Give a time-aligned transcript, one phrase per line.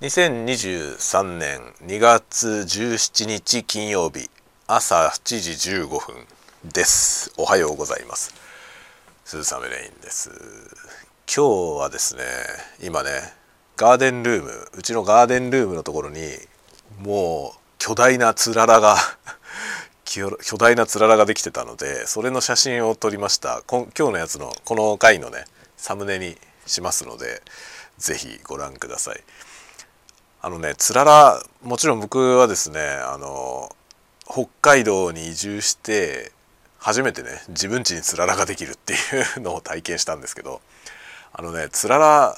[0.00, 4.30] 2023年2月17日金曜日
[4.68, 6.24] 朝7時15分
[6.72, 7.32] です。
[7.36, 8.32] おはようございます。
[9.24, 10.30] 鈴雨レインです。
[11.26, 12.22] 今日はですね
[12.80, 13.10] 今ね
[13.76, 16.20] ガーデンルームうちのガーデンルームのところに
[17.00, 18.98] もう巨大なつららが
[20.04, 23.62] 巨大なつららができてたのでそれの写真を撮りました。
[23.66, 25.44] 今日のやつのこの回のね
[25.76, 27.42] サムネにしますので
[27.98, 29.20] 是非ご覧ください。
[30.40, 33.74] あのねつららもちろん僕はですねあの
[34.24, 36.32] 北海道に移住して
[36.78, 38.96] 初めてね自分家につららができるってい
[39.38, 40.60] うのを体験したんですけど
[41.32, 42.34] あのねつららっ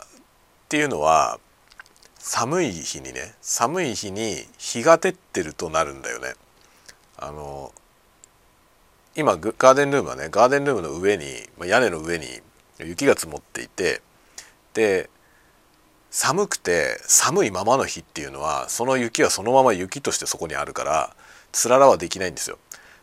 [0.68, 1.38] ていうのは
[2.18, 6.34] 寒い日にね寒い日に日が照ってるとなるんだよね。
[7.18, 7.72] あの
[9.16, 11.24] 今ガーデンルームはねガーデンルームの上に
[11.66, 12.26] 屋根の上に
[12.78, 14.00] 雪が積もっていて
[14.72, 15.10] で
[16.10, 21.14] 寒くて寒いままの日っていうのはその雪はそのまま雪としてそこにあるから
[21.52, 22.58] つららはできないんですよ。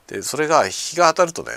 [0.08, 1.52] でそれが日が当たるとね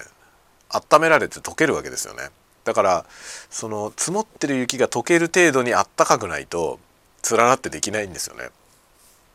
[0.71, 2.31] 温められて溶けるわけですよね。
[2.65, 3.05] だから
[3.51, 6.79] その積もってる雪が溶ける程度にあったかくないと
[7.23, 8.51] つららってできないんですよね。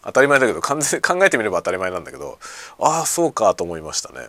[0.04, 2.38] 当たり前だけど完全考えてみれば当たり前なんだけど
[2.80, 4.28] ああそうかと思いましたね。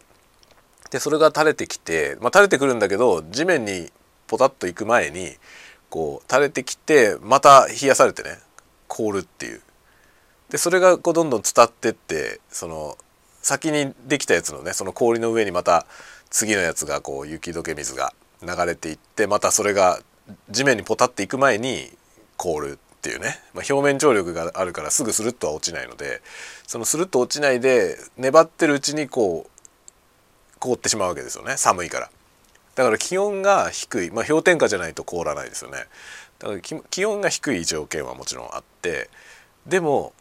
[0.90, 3.90] でそれが垂れてきて、まあ、垂れてくるんだけど地面に
[4.26, 5.36] ポタッと行く前に
[5.96, 8.38] こう垂れてきてまた冷やされてね
[8.86, 9.62] 凍るっていう。
[10.50, 12.98] でそれがこうどんどん伝ってってその
[13.40, 15.86] 先にできたやつのねその氷の上にまた
[16.28, 19.98] 次のやつがこう雪解け水が流れていってまたそれが
[20.50, 21.90] 地面にポタっていく前に
[22.36, 26.20] 凍るっていうね、まあ、表面張力があるからすぐスルッとは落ちないので
[26.66, 31.56] そのスルッと落ちないで粘ってるうちにこう凍ってしまうわけですよね。
[31.56, 32.10] 寒いから。
[32.76, 35.78] だから気温が低い、まあ、氷点下じゃないと凍らないですよね。
[36.38, 39.08] だから気温が低い条件はもちろんあって
[39.66, 40.12] でも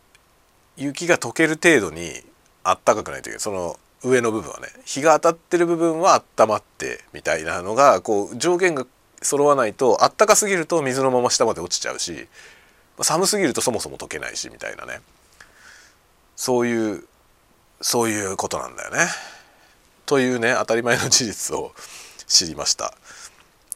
[0.77, 2.23] 雪が溶ける程度に
[2.63, 4.67] あったかくないというその上の部分はね。
[4.85, 8.87] 日が当たってる部分は温まってみたいなのがこう条件が
[9.21, 12.27] 揃わないとあったかすぎると水のまま下まで落ちちゃうし
[13.01, 15.01] 寒すぎるとそもそも溶けないしみたいなね。
[16.37, 17.03] そういう
[17.81, 19.07] そういうことなんだよね。
[20.05, 21.73] というね当たり前の事実を
[22.27, 22.93] 知りました。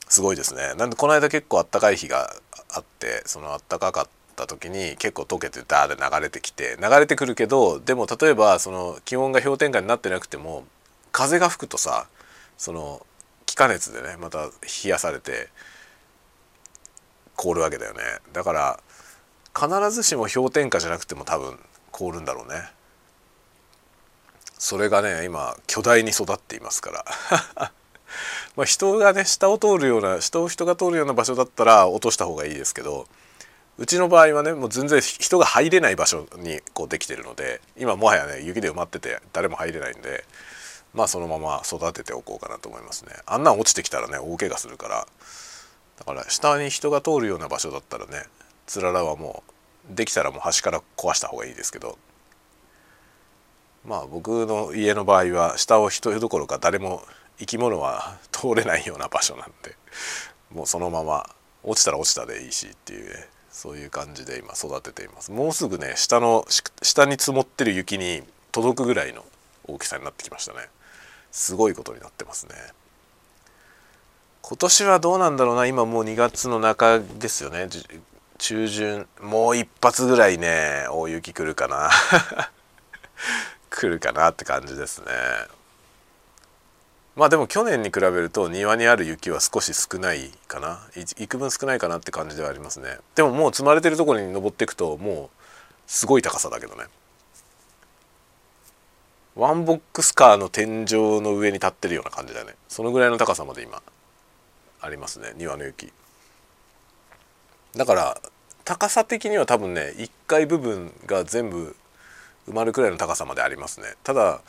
[0.08, 0.74] すごいですね。
[0.76, 2.34] なんでこの間結構あったかい日が
[2.70, 10.66] あってそのあったかかった時に結構溶けてダーで流れてきて流れてくるけどでも例えばその気温が氷点下になってなくても
[11.12, 12.08] 風が吹くとさ
[12.58, 13.06] その
[13.46, 14.52] 気化熱でねまた冷
[14.86, 15.50] やされて
[17.36, 18.00] 凍るわけだよね。
[18.34, 18.80] だから
[19.56, 21.60] 必ずしも氷点下じゃなくても多分
[21.92, 22.70] 凍るんだろうね。
[24.58, 27.06] それがね今巨大に育っていますか
[27.58, 27.72] ら。
[28.56, 33.08] まあ、人がね下を通るような下を人が通るような場所だったら落とした方がいいですけど
[33.78, 40.26] うちの場合はねもう全然人が入れない場所にこうできてるので今もはやね雪で埋まってて誰も入れないんで
[40.94, 43.12] まあそのまま育てておこうかなと思いますね。
[43.26, 45.08] あんなん落ちてきたらね大怪我するから
[45.98, 48.24] だから下に人が通るような場所だったらね
[48.68, 49.44] つららはも
[49.92, 51.98] うできたらもう端から壊した方がいいですけど
[53.86, 57.04] まあ僕の家の場合は下を人どころか誰も
[57.40, 59.76] 生き物は通れないような場所なんで
[60.52, 61.30] もうそのまま
[61.64, 65.32] 落ちたら落ちたでいいしっていうねそういう感じで今育てています。
[65.32, 66.46] もうすぐね下の
[66.82, 69.26] 下に積もってる雪に届くぐらいの
[69.68, 70.60] 大きさになってきましたね。
[71.32, 72.56] すごいことになってますね。
[74.42, 75.66] 今年はどうなんだろうな。
[75.66, 77.68] 今もう2月の中ですよね。
[78.38, 79.08] 中旬。
[79.22, 81.90] もう一発ぐらいね大雪来るかな。
[83.70, 85.08] 来るかなって感じですね。
[87.20, 90.80] まあでも去年に比べると庭にある雪は少し少ないかな。
[91.18, 92.98] 幾分少ないかなって感じではありますね。
[93.16, 95.30] でももう積まれてるところに登っていくともう
[95.86, 96.86] すごい高さだけどね。
[99.36, 102.56] ワンボックスカーの天井の上に立ってるような感じだね。
[102.70, 103.82] そのぐらいの高さまで今
[104.80, 105.34] ありますね。
[105.36, 105.92] 庭の雪。
[107.76, 108.22] だから
[108.64, 111.76] 高さ的には多分ね1階部分が全部
[112.48, 113.96] 埋まるくらいの高さまでありますね。
[114.04, 114.40] ただ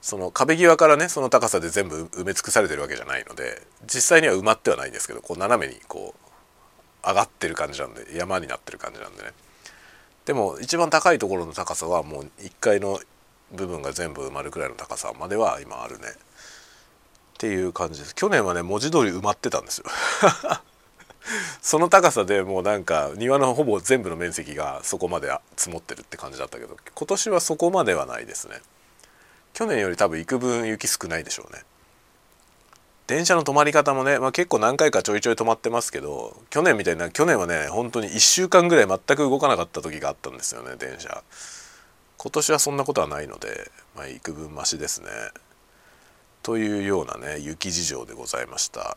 [0.00, 6.14] その壁際からねその高さで全部埋め尽くされてるわけじゃないので実際には埋まってはないんですけどこう斜めにこ
[7.04, 9.30] う上がってる感じなんで山になってる感じなんでね。
[10.26, 13.00] でも一番高いところの高さはもう1階の
[13.52, 16.06] 部分が全部埋まるくらいの高さまでは今あるね。
[16.08, 16.12] っ
[17.38, 18.14] ていう感じです。
[18.14, 19.86] 去年はね文字通り埋まってたんですよ。
[21.62, 28.60] その高さでもうなんか庭のほぼ全部の面積がそこまで積もってるって感じだったけど今年はそこまではないですね。
[29.52, 31.62] 去年より多分幾分雪少ないでしょうね。
[33.06, 41.22] 電車の止まり方もね、まあ、結構何回かちょいちょい止まってますけど去年みたいな去年はね本当に1週間ぐらい全く動かなかった時があったんですよね電車。
[42.18, 45.08] 今年はそんなことはないので、まあ、幾分増しですね。
[46.42, 48.96] というようなね雪事情でございました。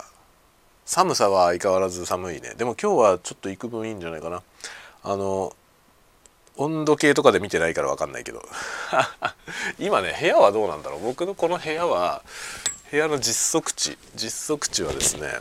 [0.85, 2.53] 寒さは相変わらず寒いね。
[2.55, 4.43] でも今日はちょっと幾分いいんじゃないかな。
[5.03, 5.55] あの
[6.57, 8.43] 温度計とかで見てないから分かんないけど。
[9.79, 11.01] 今ね部屋はどうなんだろう。
[11.01, 12.23] 僕のこの部屋は
[12.91, 15.39] 部屋の実測値実測値はですね、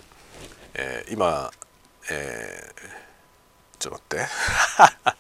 [0.75, 1.51] えー、今
[2.11, 5.17] えー、ちょっと待って。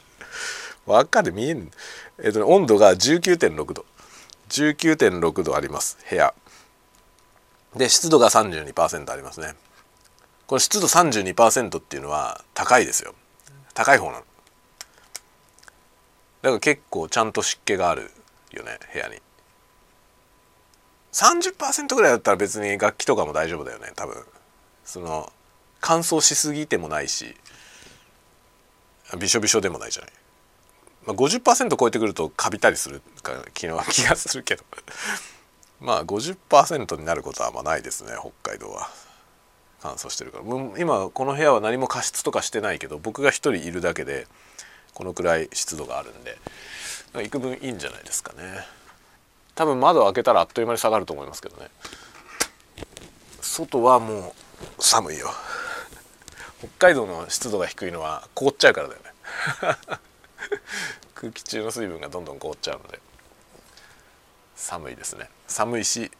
[0.86, 1.70] 輪っかで見えん。
[2.18, 3.84] えっ、ー、とね温度が19.6度。
[4.48, 6.34] 19.6度あります部屋。
[7.76, 9.54] で湿度が32%ありますね。
[10.46, 13.14] これ湿度32%っていうのは高いですよ。
[13.74, 14.24] 高い方なの。
[16.42, 18.10] だから結構ちゃんと湿気がある
[18.50, 19.16] よね部屋に。
[21.12, 24.16] 30%ぐらいだったら別に楽器とかも大丈夫だよね多分。
[24.84, 25.32] その
[25.80, 27.36] 乾燥しすぎてもないし
[29.18, 30.12] びしょびしょでもないじゃない、
[31.06, 34.64] まあ、50%超えてくるとカビたりするか気の気がするけど。
[35.80, 38.90] まあ50%になることはあんまないですね北海道は。
[39.80, 40.44] 乾燥してるから。
[40.78, 44.28] 今この部屋は何も加湿とかしてないけど僕が一人いるだけで
[44.94, 46.38] このくらい湿度があるんで。
[47.24, 48.66] 幾分いいんじゃないですかね。
[49.54, 51.68] 多分窓を開けたらあっという間に下がると思いますけどね。
[53.40, 54.34] 外はも
[54.78, 55.28] う寒いよ。
[56.60, 59.10] 北海道の湿度が低いのは凍っちゃうからだよね。
[61.14, 62.98] 空気中の水分がどんどん凍っちゃうので。
[64.56, 65.28] 寒いですね。
[65.48, 66.10] 寒いし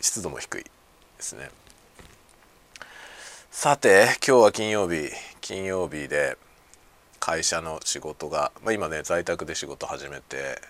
[0.00, 0.70] 湿度も低いで
[1.20, 1.50] すね。
[3.50, 5.10] さて今日は金曜日。
[5.40, 6.36] 金曜日で
[7.28, 10.62] 会社の仕事が、まあ、今ね在宅で仕事始めて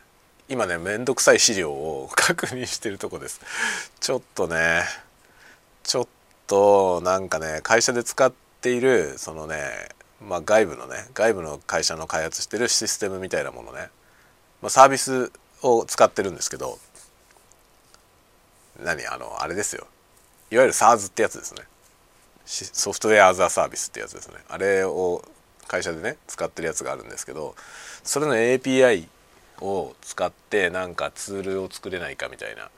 [0.49, 3.41] 今ね面倒くさい資料を確認してるとこです。
[4.01, 4.83] ちょっとね
[5.85, 6.09] ちょっ
[6.49, 9.89] となんかね会社で使っているそのね
[10.21, 13.89] まあ外部のね外部の会社の開発してるシステムみたいなものね、
[14.61, 15.31] まあ、サービス
[15.63, 16.81] を使ってるんですけど
[18.81, 19.87] 何あのあれですよ。
[20.51, 21.63] いわゆる SARS ってやつですね。
[22.47, 24.39] ソフトウェアアザーサービスってやつですね。
[24.49, 25.23] あれを
[25.69, 27.55] 会社でね使ってるやつがあるんですけど
[28.03, 29.07] それの API
[29.61, 32.71] を使ってなんかツールを作れないかみたいな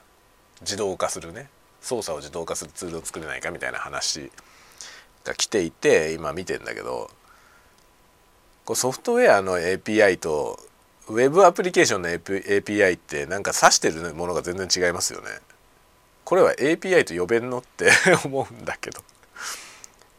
[0.61, 1.49] 自動化するね
[1.81, 4.31] 操作を自動化するツールを作れないかみたいな話
[5.25, 7.11] が来ていて今見てんだけど
[8.65, 10.59] こうソフトウェアの API と
[11.09, 15.27] ウェブアプリケーションの API ってなんか指してるものが全然違いますよね。
[16.25, 17.91] これは API と呼べんのって
[18.25, 19.03] 思うんだけど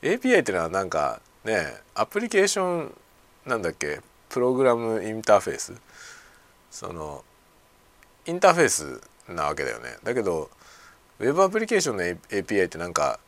[0.01, 2.95] API っていうのはなんかねアプリケーション
[3.45, 3.99] なんだっけ？
[4.29, 5.73] プログラムインターフェース？
[6.69, 7.23] その
[8.25, 9.97] インターフェースなわけだよね。
[10.03, 10.49] だけど
[11.19, 13.19] ウェブアプリケーションの API ってなんか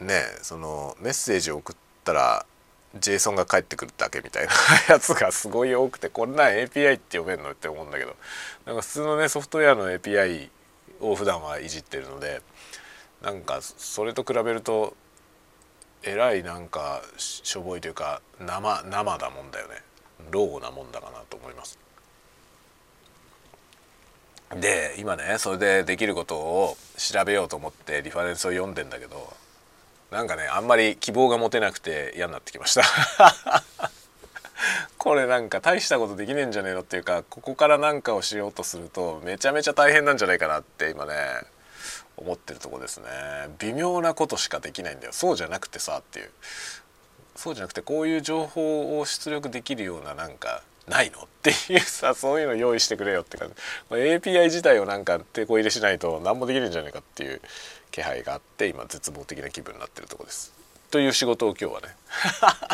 [0.00, 2.46] ねそのメッセージを送ったら
[2.98, 4.52] JSON が返ってくるだけみたいな
[4.94, 8.16] やつがすごい多くてこんなん API って呼べんのって思うんだけど。
[8.66, 10.50] なんか普通のねソフトウェアの API
[11.00, 12.42] を普段はいじってるので
[13.22, 14.94] なんかそれと比べると
[16.02, 19.82] えらいなんかしょぼいというか生生だもんだよね。
[20.30, 21.78] ローなもんだかなと思います。
[24.56, 29.32] で今ねそれでできることを調べようと思ってリファレンスを読んでんだけど
[30.10, 32.82] なんかねあんまり希望が持てなくて嫌になってきました。
[34.98, 41.14] これなんか大したことできねえんじゃねえのっていうかここから何かをしようとするとめちゃめちゃ大変なんじゃないかなって今ね。
[42.20, 43.06] 思ってるとこですね
[43.58, 46.30] 微妙なことしかできないんだよそうじゃなくてさっていう
[47.34, 53.54] そうじゃなくてこういう情報を出力できるようななんかないのっていうさ そういうの用意してくれよって感じ
[53.94, 57.40] API 自体をなんか手こ入れしないと何もできるんじゃないかっていう
[57.90, 60.52] 気配があって今絶望的な気分になってるとこです。
[60.90, 61.96] という仕事を今日はね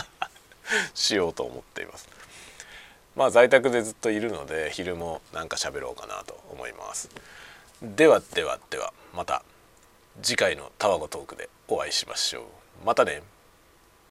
[0.94, 2.08] しようと思っています。
[3.14, 7.08] まあ在宅でずっといるので昼もなんか喋ろうかなと思います。
[7.82, 9.42] ではではではまた
[10.22, 12.86] 次回のタワゴトークでお会いしましょう。
[12.86, 13.22] またね。